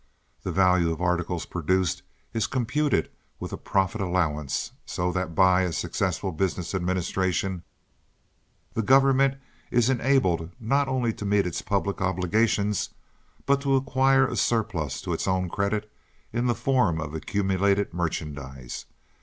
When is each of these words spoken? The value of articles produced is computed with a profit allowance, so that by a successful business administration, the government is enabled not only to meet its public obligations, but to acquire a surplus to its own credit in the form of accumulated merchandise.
The 0.41 0.51
value 0.51 0.91
of 0.91 0.99
articles 0.99 1.45
produced 1.45 2.01
is 2.33 2.47
computed 2.47 3.11
with 3.39 3.53
a 3.53 3.55
profit 3.55 4.01
allowance, 4.01 4.71
so 4.83 5.11
that 5.11 5.35
by 5.35 5.61
a 5.61 5.71
successful 5.71 6.31
business 6.31 6.73
administration, 6.73 7.61
the 8.73 8.81
government 8.81 9.35
is 9.69 9.91
enabled 9.91 10.49
not 10.59 10.87
only 10.87 11.13
to 11.13 11.23
meet 11.23 11.45
its 11.45 11.61
public 11.61 12.01
obligations, 12.01 12.89
but 13.45 13.61
to 13.61 13.75
acquire 13.75 14.25
a 14.27 14.35
surplus 14.37 15.01
to 15.03 15.13
its 15.13 15.27
own 15.27 15.49
credit 15.49 15.87
in 16.33 16.47
the 16.47 16.55
form 16.55 16.99
of 16.99 17.13
accumulated 17.13 17.93
merchandise. 17.93 18.87